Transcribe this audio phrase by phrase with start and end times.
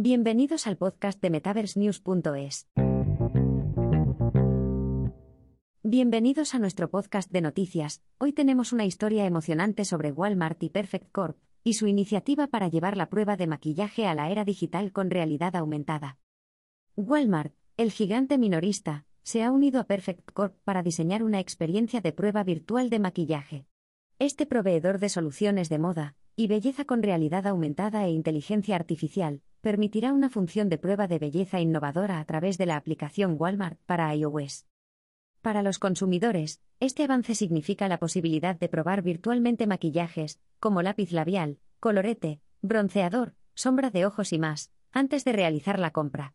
[0.00, 2.68] Bienvenidos al podcast de MetaverseNews.es.
[5.82, 8.00] Bienvenidos a nuestro podcast de noticias.
[8.18, 12.96] Hoy tenemos una historia emocionante sobre Walmart y Perfect Corp y su iniciativa para llevar
[12.96, 16.20] la prueba de maquillaje a la era digital con realidad aumentada.
[16.94, 22.12] Walmart, el gigante minorista, se ha unido a Perfect Corp para diseñar una experiencia de
[22.12, 23.66] prueba virtual de maquillaje.
[24.20, 30.12] Este proveedor de soluciones de moda y belleza con realidad aumentada e inteligencia artificial permitirá
[30.12, 34.66] una función de prueba de belleza innovadora a través de la aplicación Walmart para iOS.
[35.42, 41.58] Para los consumidores, este avance significa la posibilidad de probar virtualmente maquillajes, como lápiz labial,
[41.80, 46.34] colorete, bronceador, sombra de ojos y más, antes de realizar la compra.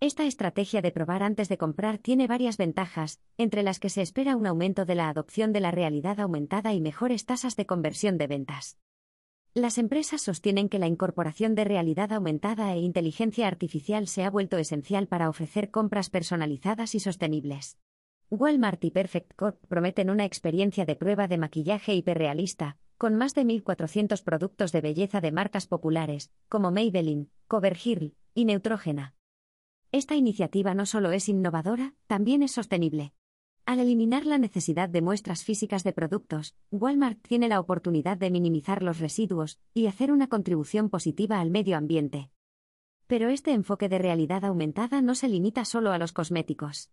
[0.00, 4.36] Esta estrategia de probar antes de comprar tiene varias ventajas, entre las que se espera
[4.36, 8.26] un aumento de la adopción de la realidad aumentada y mejores tasas de conversión de
[8.26, 8.78] ventas.
[9.54, 14.56] Las empresas sostienen que la incorporación de realidad aumentada e inteligencia artificial se ha vuelto
[14.56, 17.76] esencial para ofrecer compras personalizadas y sostenibles.
[18.30, 23.44] Walmart y Perfect Corp prometen una experiencia de prueba de maquillaje hiperrealista, con más de
[23.44, 29.14] 1.400 productos de belleza de marcas populares, como Maybelline, Covergirl y Neutrogena.
[29.90, 33.12] Esta iniciativa no solo es innovadora, también es sostenible.
[33.64, 38.82] Al eliminar la necesidad de muestras físicas de productos, Walmart tiene la oportunidad de minimizar
[38.82, 42.30] los residuos y hacer una contribución positiva al medio ambiente.
[43.06, 46.90] Pero este enfoque de realidad aumentada no se limita solo a los cosméticos.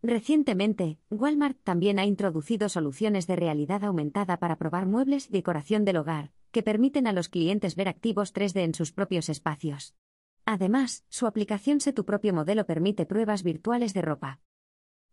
[0.00, 5.96] Recientemente, Walmart también ha introducido soluciones de realidad aumentada para probar muebles y decoración del
[5.96, 9.96] hogar, que permiten a los clientes ver activos 3D en sus propios espacios.
[10.44, 14.40] Además, su aplicación Sé tu propio modelo permite pruebas virtuales de ropa.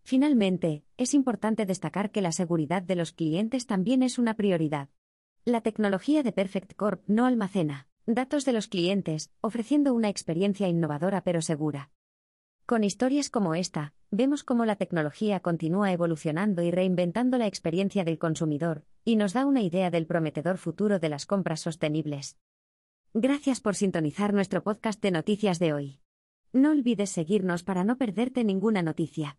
[0.10, 4.90] Finalmente, es importante destacar que la seguridad de los clientes también es una prioridad.
[5.46, 11.24] La tecnología de Perfect Corp no almacena datos de los clientes, ofreciendo una experiencia innovadora
[11.24, 11.92] pero segura.
[12.66, 18.18] Con historias como esta, vemos cómo la tecnología continúa evolucionando y reinventando la experiencia del
[18.18, 22.36] consumidor, y nos da una idea del prometedor futuro de las compras sostenibles.
[23.14, 26.00] Gracias por sintonizar nuestro podcast de noticias de hoy.
[26.52, 29.38] No olvides seguirnos para no perderte ninguna noticia.